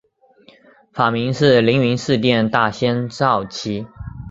[0.91, 3.85] 法名是灵云寺殿大仙绍其。